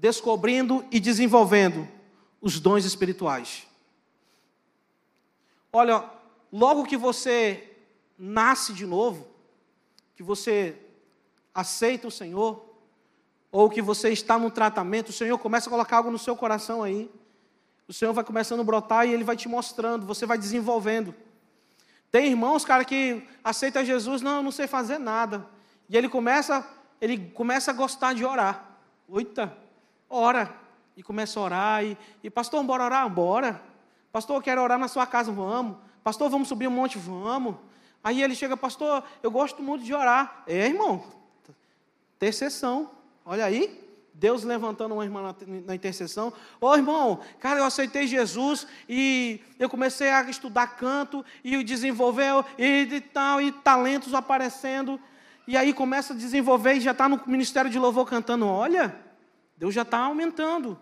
[0.02, 1.88] descobrindo e desenvolvendo
[2.42, 3.68] os dons espirituais.
[5.72, 6.04] Olha,
[6.52, 7.78] logo que você
[8.18, 9.28] nasce de novo,
[10.16, 10.76] que você
[11.54, 12.66] aceita o Senhor,
[13.52, 16.82] ou que você está num tratamento, o Senhor começa a colocar algo no seu coração
[16.82, 17.08] aí.
[17.88, 21.14] O Senhor vai começando a brotar e Ele vai te mostrando, você vai desenvolvendo.
[22.10, 25.48] Tem irmãos, cara, que aceita Jesus, não, eu não sei fazer nada.
[25.88, 26.68] E ele começa,
[27.00, 28.80] ele começa a gostar de orar.
[29.08, 29.56] Oita,
[30.12, 30.54] ora.
[30.96, 31.84] E começa a orar.
[31.84, 33.10] E, e pastor, bora orar?
[33.10, 33.62] Bora.
[34.12, 35.78] Pastor, eu quero orar na sua casa, vamos.
[36.04, 37.56] Pastor, vamos subir um monte, vamos.
[38.04, 40.44] Aí ele chega, pastor, eu gosto muito de orar.
[40.48, 41.04] É, irmão,
[42.18, 42.92] intercessão.
[43.24, 43.80] Olha aí,
[44.14, 46.34] Deus levantando uma irmã na, na intercessão.
[46.60, 52.44] Ô oh, irmão, cara, eu aceitei Jesus e eu comecei a estudar canto e desenvolver
[52.58, 55.00] e, e tal, e talentos aparecendo.
[55.48, 58.48] E aí começa a desenvolver e já está no ministério de louvor cantando.
[58.48, 58.96] Olha,
[59.62, 60.76] Deus já está aumentando.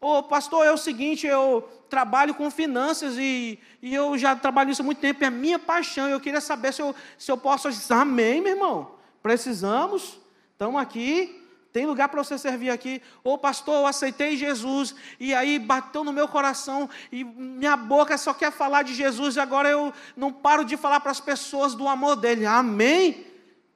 [0.00, 4.70] Ô oh, pastor, é o seguinte, eu trabalho com finanças e, e eu já trabalho
[4.70, 6.08] isso há muito tempo, é a minha paixão.
[6.08, 7.68] Eu queria saber se eu, se eu posso.
[7.92, 8.92] Amém, meu irmão.
[9.20, 10.20] Precisamos,
[10.52, 11.36] estamos aqui
[11.72, 13.00] tem lugar para você servir aqui.
[13.22, 18.34] Ô pastor, eu aceitei Jesus e aí bateu no meu coração e minha boca só
[18.34, 21.86] quer falar de Jesus e agora eu não paro de falar para as pessoas do
[21.86, 22.44] amor dele.
[22.44, 23.24] Amém?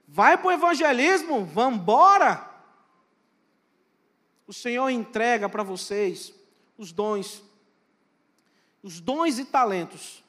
[0.09, 2.53] Vai para o evangelismo, vamos embora.
[4.46, 6.33] O Senhor entrega para vocês
[6.76, 7.42] os dons,
[8.83, 10.22] os dons e talentos.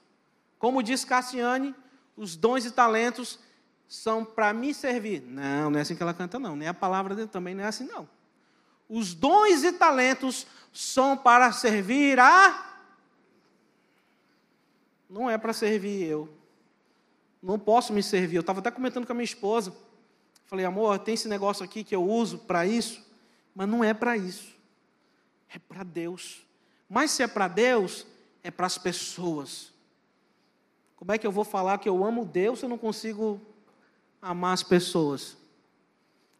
[0.58, 1.76] Como diz Cassiane,
[2.16, 3.40] os dons e talentos
[3.88, 5.22] são para me servir.
[5.22, 6.56] Não, não é assim que ela canta, não.
[6.56, 8.08] Nem a palavra dele também não é assim, não.
[8.88, 12.74] Os dons e talentos são para servir a.
[15.10, 16.30] Não é para servir eu.
[17.42, 18.38] Não posso me servir.
[18.38, 19.76] Eu estava até comentando com a minha esposa.
[20.46, 23.05] Falei, amor, tem esse negócio aqui que eu uso para isso,
[23.56, 24.54] mas não é para isso.
[25.50, 26.46] É para Deus.
[26.90, 28.06] Mas se é para Deus,
[28.44, 29.74] é para as pessoas.
[30.98, 33.42] Como é que eu vou falar que eu amo Deus se eu não consigo
[34.22, 35.38] amar as pessoas?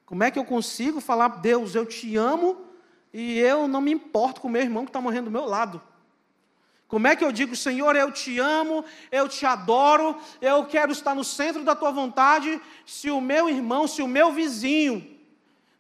[0.06, 2.62] Como é que eu consigo falar, Deus, eu te amo
[3.14, 5.82] e eu não me importo com o meu irmão que está morrendo do meu lado?
[6.88, 11.16] Como é que eu digo, Senhor, eu te amo, eu te adoro, eu quero estar
[11.16, 15.15] no centro da tua vontade, se o meu irmão, se o meu vizinho,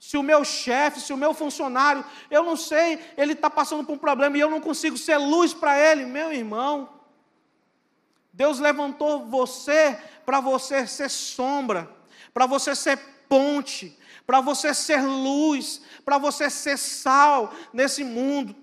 [0.06, 3.94] se o meu chefe, se o meu funcionário, eu não sei, ele está passando por
[3.94, 6.88] um problema e eu não consigo ser luz para ele, meu irmão.
[8.32, 11.90] Deus levantou você para você ser sombra,
[12.32, 18.56] para você ser ponte, para você ser luz, para você ser sal nesse mundo.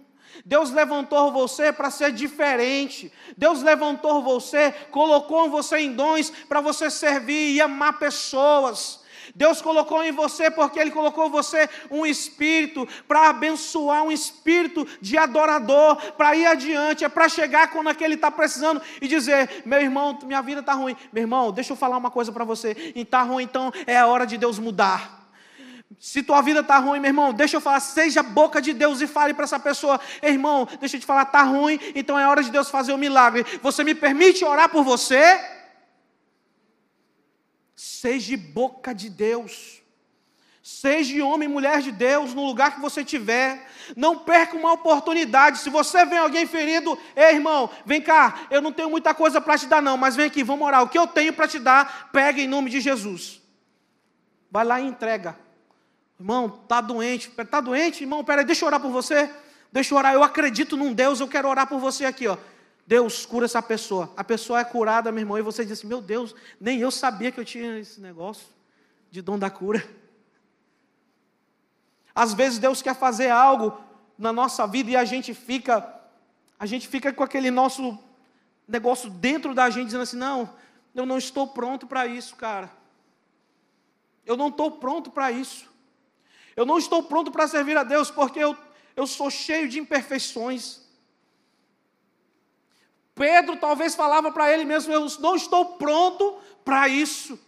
[0.45, 3.13] Deus levantou você para ser diferente.
[3.37, 9.02] Deus levantou você, colocou você em dons para você servir e amar pessoas.
[9.35, 14.87] Deus colocou em você porque Ele colocou em você um espírito para abençoar, um espírito
[15.01, 19.81] de adorador, para ir adiante, é para chegar quando aquele está precisando e dizer: meu
[19.81, 20.97] irmão, minha vida está ruim.
[21.13, 22.93] Meu irmão, deixa eu falar uma coisa para você.
[22.95, 25.23] Está ruim, então é a hora de Deus mudar.
[25.99, 29.07] Se tua vida está ruim, meu irmão, deixa eu falar, seja boca de Deus e
[29.07, 32.51] fale para essa pessoa, irmão, deixa eu te falar, está ruim, então é hora de
[32.51, 33.45] Deus fazer o um milagre.
[33.63, 35.39] Você me permite orar por você?
[37.75, 39.83] Seja boca de Deus.
[40.63, 43.69] Seja homem e mulher de Deus no lugar que você estiver.
[43.97, 45.59] Não perca uma oportunidade.
[45.59, 49.59] Se você vê alguém ferido, ei irmão, vem cá, eu não tenho muita coisa para
[49.59, 50.83] te dar, não, mas vem aqui, vamos orar.
[50.83, 53.43] O que eu tenho para te dar, pega em nome de Jesus.
[54.51, 55.37] Vai lá e entrega.
[56.21, 57.33] Irmão, está doente.
[57.37, 58.23] Está doente, irmão?
[58.23, 59.29] Peraí, deixa eu orar por você.
[59.73, 60.15] Deixa eu orar.
[60.15, 62.37] Eu acredito num Deus, eu quero orar por você aqui, ó.
[62.87, 64.13] Deus cura essa pessoa.
[64.17, 67.31] A pessoa é curada, meu irmão, e você diz assim: Meu Deus, nem eu sabia
[67.31, 68.47] que eu tinha esse negócio
[69.11, 69.87] de dom da cura.
[72.15, 73.81] Às vezes Deus quer fazer algo
[74.19, 76.01] na nossa vida e a gente fica,
[76.59, 77.99] a gente fica com aquele nosso
[78.67, 80.53] negócio dentro da gente dizendo assim: Não,
[80.95, 82.71] eu não estou pronto para isso, cara.
[84.25, 85.71] Eu não estou pronto para isso.
[86.55, 88.57] Eu não estou pronto para servir a Deus porque eu,
[88.95, 90.82] eu sou cheio de imperfeições.
[93.15, 97.39] Pedro talvez falava para ele mesmo: Eu não estou pronto para isso.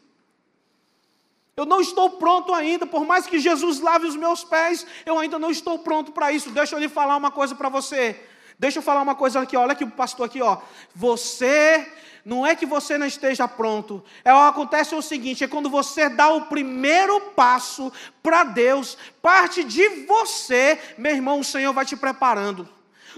[1.56, 5.38] Eu não estou pronto ainda, por mais que Jesus lave os meus pés, eu ainda
[5.38, 6.50] não estou pronto para isso.
[6.50, 8.20] Deixa eu lhe falar uma coisa para você.
[8.58, 10.58] Deixa eu falar uma coisa aqui, olha aqui o pastor aqui, ó.
[10.94, 11.88] Você
[12.24, 14.02] não é que você não esteja pronto.
[14.24, 20.06] É acontece o seguinte, é quando você dá o primeiro passo para Deus, parte de
[20.06, 22.68] você, meu irmão, o Senhor vai te preparando.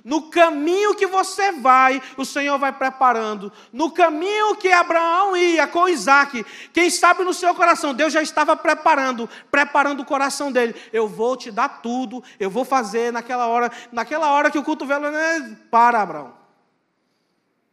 [0.04, 3.52] No caminho que você vai, o Senhor vai preparando.
[3.72, 8.56] No caminho que Abraão ia com Isaac, quem sabe no seu coração, Deus já estava
[8.56, 10.74] preparando, preparando o coração dele.
[10.92, 14.86] Eu vou te dar tudo, eu vou fazer naquela hora, naquela hora que o culto
[14.86, 15.56] velho, né?
[15.70, 16.34] para Abraão.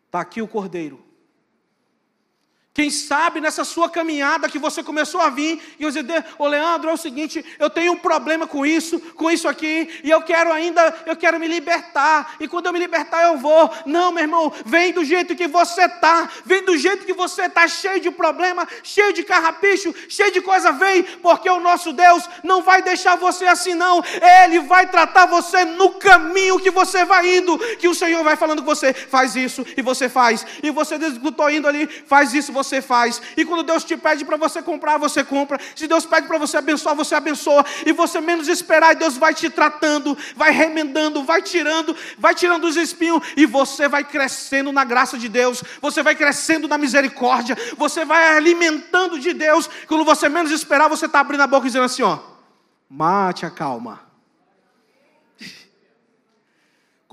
[0.05, 1.12] Está aqui o cordeiro.
[2.73, 6.89] Quem sabe nessa sua caminhada que você começou a vir e você dizer, ô Leandro,
[6.89, 10.51] é o seguinte, eu tenho um problema com isso, com isso aqui, e eu quero
[10.51, 13.69] ainda, eu quero me libertar, e quando eu me libertar eu vou.
[13.85, 17.67] Não, meu irmão, vem do jeito que você está, vem do jeito que você está,
[17.67, 22.63] cheio de problema, cheio de carrapicho, cheio de coisa, vem, porque o nosso Deus não
[22.63, 24.03] vai deixar você assim, não.
[24.43, 28.63] Ele vai tratar você no caminho que você vai indo, que o Senhor vai falando
[28.63, 32.51] com você, faz isso, e você faz, e você diz, estou indo ali, faz isso,
[32.51, 33.21] você você faz.
[33.35, 35.59] E quando Deus te pede para você comprar, você compra.
[35.75, 37.65] Se Deus pede para você abençoar, você abençoa.
[37.85, 42.65] E você menos esperar, e Deus vai te tratando, vai remendando, vai tirando, vai tirando
[42.65, 43.21] os espinhos.
[43.35, 45.63] E você vai crescendo na graça de Deus.
[45.81, 47.57] Você vai crescendo na misericórdia.
[47.77, 49.69] Você vai alimentando de Deus.
[49.87, 52.19] Quando você menos esperar, você está abrindo a boca e dizendo assim: ó,
[52.89, 54.12] mate a calma.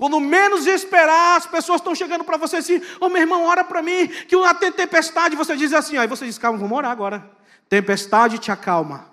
[0.01, 3.63] Quando menos esperar, as pessoas estão chegando para você assim: Ô oh, meu irmão, ora
[3.63, 5.35] para mim, que uma tem tempestade.
[5.35, 7.29] Você diz assim, aí você diz: Calma, vamos orar agora.
[7.69, 9.07] Tempestade te acalma.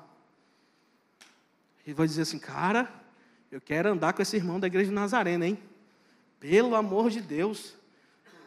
[1.86, 2.90] E vai dizer assim: Cara,
[3.52, 5.62] eu quero andar com esse irmão da igreja de Nazarena, hein?
[6.40, 7.74] Pelo amor de Deus.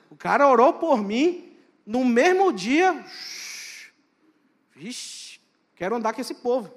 [0.09, 3.05] O cara orou por mim, no mesmo dia.
[4.75, 5.39] Vixe,
[5.75, 6.73] quero andar com esse povo.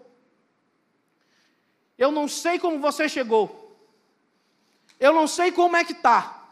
[1.96, 3.63] Eu não sei como você chegou.
[4.98, 6.42] Eu não sei como é que está.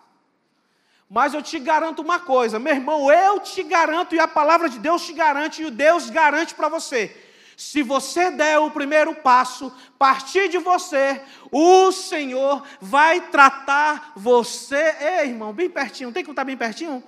[1.08, 4.78] Mas eu te garanto uma coisa, meu irmão, eu te garanto, e a palavra de
[4.78, 7.14] Deus te garante, e o Deus garante para você.
[7.54, 14.96] Se você der o primeiro passo, partir de você, o Senhor vai tratar você.
[15.00, 17.04] Ei, irmão, bem pertinho, tem que estar bem pertinho?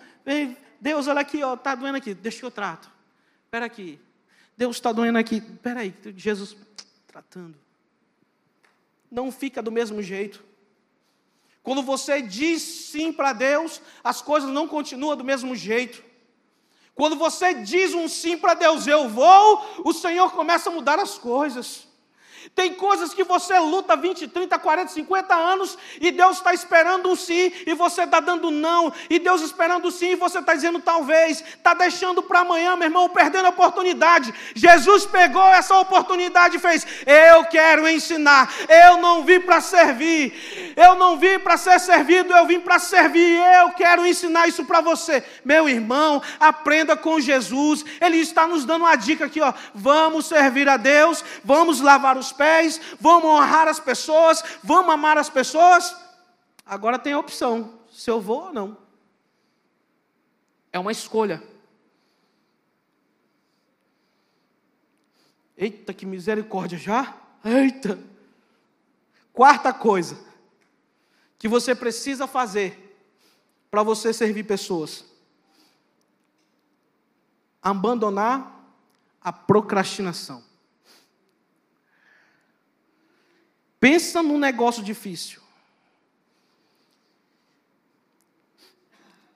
[0.79, 2.91] Deus, olha aqui, ó, está doendo aqui, deixa que eu trato.
[3.47, 3.99] Espera aqui.
[4.55, 5.37] Deus está doendo aqui.
[5.37, 6.55] Espera aí, Jesus
[7.07, 7.57] tratando.
[9.11, 10.45] Não fica do mesmo jeito.
[11.65, 16.05] Quando você diz sim para Deus, as coisas não continuam do mesmo jeito.
[16.95, 21.17] Quando você diz um sim para Deus, eu vou, o Senhor começa a mudar as
[21.19, 21.89] coisas.
[22.55, 27.17] Tem coisas que você luta 20, 30, 40, 50 anos e Deus está esperando um
[27.17, 28.93] sim e você está dando não.
[29.09, 31.41] E Deus esperando um sim e você está dizendo talvez.
[31.41, 34.35] Está deixando para amanhã, meu irmão, perdendo a oportunidade.
[34.55, 38.53] Jesus pegou essa oportunidade e fez: Eu quero ensinar.
[38.69, 40.75] Eu não vim para servir.
[40.77, 43.39] Eu não vim para ser servido, eu vim para servir.
[43.61, 45.25] Eu quero ensinar isso para você.
[45.45, 47.85] Meu irmão, aprenda com Jesus.
[48.01, 49.53] Ele está nos dando uma dica aqui, ó.
[49.75, 55.31] Vamos servir a Deus, vamos lavar os pés, vamos honrar as pessoas, vamos amar as
[55.31, 55.95] pessoas.
[56.67, 58.77] Agora tem a opção, se eu vou ou não.
[60.73, 61.43] É uma escolha.
[65.57, 67.17] Eita, que misericórdia já!
[67.45, 67.99] Eita!
[69.33, 70.17] Quarta coisa
[71.39, 72.97] que você precisa fazer
[73.71, 75.05] para você servir pessoas:
[77.61, 78.65] abandonar
[79.21, 80.44] a procrastinação.
[83.85, 85.43] Pensa num negócio difícil.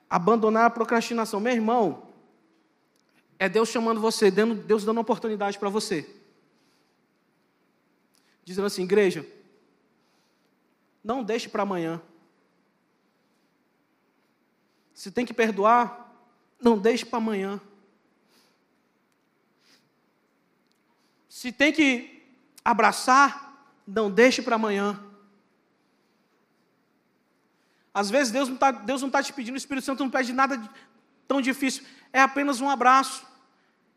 [0.09, 1.39] Abandonar a procrastinação.
[1.39, 2.11] Meu irmão,
[3.37, 6.19] é Deus chamando você, Deus dando oportunidade para você.
[8.43, 9.23] Dizendo assim, igreja,
[11.03, 12.01] não deixe para amanhã.
[14.95, 16.11] Se tem que perdoar,
[16.59, 17.61] não deixe para amanhã.
[21.29, 22.27] Se tem que
[22.65, 23.48] abraçar,
[23.89, 24.99] não deixe para amanhã.
[27.93, 28.71] Às vezes Deus não está
[29.11, 30.61] tá te pedindo, o Espírito Santo não pede nada
[31.27, 31.83] tão difícil.
[32.13, 33.25] É apenas um abraço,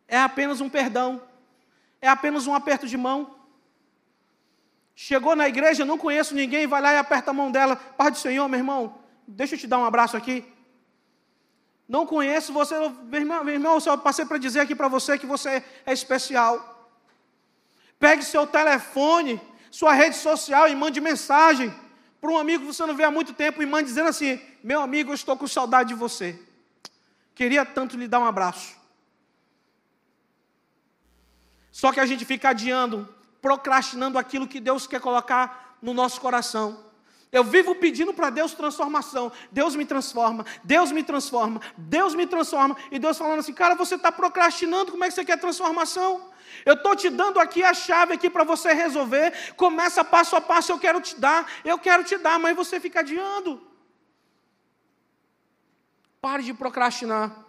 [0.09, 1.22] é apenas um perdão,
[2.01, 3.36] é apenas um aperto de mão.
[4.95, 7.76] Chegou na igreja, não conheço ninguém, vai lá e aperta a mão dela.
[7.76, 10.45] Pai do Senhor, meu irmão, deixa eu te dar um abraço aqui.
[11.86, 15.26] Não conheço você, meu irmão, meu irmão só passei para dizer aqui para você que
[15.26, 16.90] você é especial.
[17.99, 19.40] Pegue seu telefone,
[19.73, 21.75] sua rede social e mande mensagem
[22.20, 24.83] para um amigo que você não vê há muito tempo e mande dizendo assim: Meu
[24.83, 26.39] amigo, eu estou com saudade de você.
[27.35, 28.77] Queria tanto lhe dar um abraço.
[31.73, 33.09] Só que a gente fica adiando,
[33.41, 36.85] procrastinando aquilo que Deus quer colocar no nosso coração.
[37.33, 39.33] Eu vivo pedindo para Deus transformação.
[39.51, 42.77] Deus me transforma, Deus me transforma, Deus me transforma.
[42.91, 46.31] E Deus falando assim, cara, você está procrastinando, como é que você quer transformação?
[46.64, 49.55] Eu estou te dando aqui a chave aqui para você resolver.
[49.57, 53.00] Começa passo a passo, eu quero te dar, eu quero te dar, mas você fica
[53.00, 53.61] adiando.
[56.20, 57.44] Pare de procrastinar.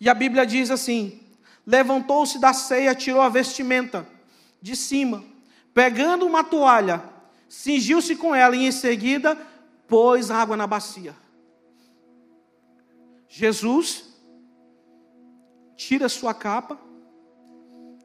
[0.00, 1.20] E a Bíblia diz assim:
[1.66, 4.06] levantou-se da ceia, tirou a vestimenta
[4.60, 5.24] de cima,
[5.72, 7.02] pegando uma toalha,
[7.48, 9.36] cingiu-se com ela e em seguida
[9.86, 11.14] pôs água na bacia.
[13.28, 14.04] Jesus
[15.76, 16.78] tira sua capa,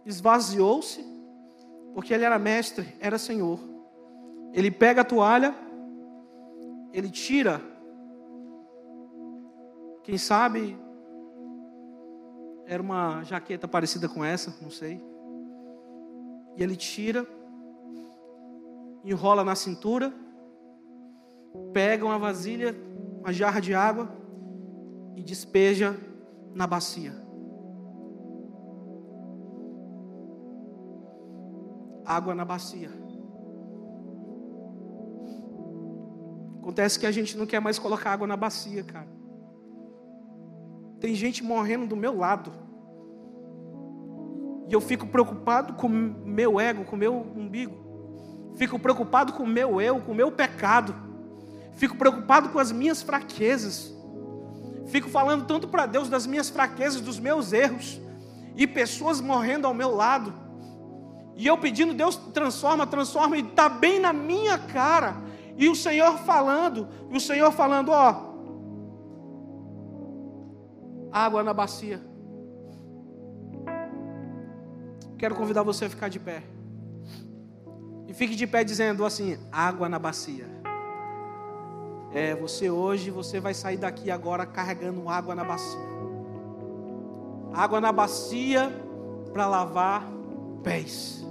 [0.10, 1.05] esvaziou-se,
[1.93, 3.60] porque ele era mestre, era senhor.
[4.53, 5.55] Ele pega a toalha,
[6.91, 7.62] ele tira,
[10.03, 10.78] quem sabe
[12.66, 15.01] era uma jaqueta parecida com essa, não sei.
[16.57, 17.26] E ele tira,
[19.03, 20.14] enrola na cintura,
[21.74, 22.76] pega uma vasilha,
[23.20, 24.10] uma jarra de água
[25.16, 25.95] e despeja
[26.53, 27.29] na bacia.
[32.10, 32.89] Água na bacia.
[36.57, 39.07] Acontece que a gente não quer mais colocar água na bacia, cara.
[40.99, 42.51] Tem gente morrendo do meu lado.
[44.68, 48.53] E eu fico preocupado com meu ego, com meu umbigo.
[48.55, 50.95] Fico preocupado com o meu eu, com meu pecado.
[51.74, 53.95] Fico preocupado com as minhas fraquezas.
[54.88, 58.01] Fico falando tanto para Deus das minhas fraquezas, dos meus erros.
[58.55, 60.49] E pessoas morrendo ao meu lado.
[61.40, 65.16] E eu pedindo, Deus transforma, transforma, e está bem na minha cara.
[65.56, 68.34] E o Senhor falando, e o Senhor falando, ó,
[71.10, 72.02] água na bacia.
[75.18, 76.44] Quero convidar você a ficar de pé.
[78.06, 80.46] E fique de pé dizendo assim: água na bacia.
[82.14, 85.88] É, você hoje, você vai sair daqui agora carregando água na bacia.
[87.54, 88.70] Água na bacia
[89.32, 90.06] para lavar
[90.62, 91.29] pés.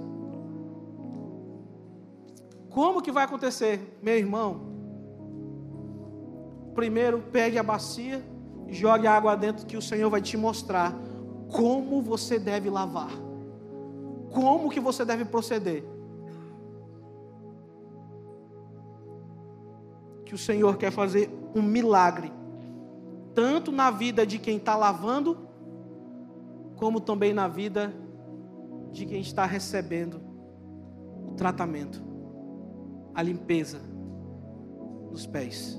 [2.69, 4.69] Como que vai acontecer, meu irmão?
[6.73, 8.23] Primeiro, pegue a bacia
[8.71, 10.95] jogue a água dentro que o Senhor vai te mostrar
[11.51, 13.11] como você deve lavar.
[14.31, 15.83] Como que você deve proceder.
[20.25, 22.31] Que o Senhor quer fazer um milagre,
[23.33, 25.35] tanto na vida de quem está lavando,
[26.75, 27.91] como também na vida
[28.91, 30.21] de quem está recebendo
[31.27, 32.03] o tratamento,
[33.13, 33.79] a limpeza
[35.11, 35.77] dos pés.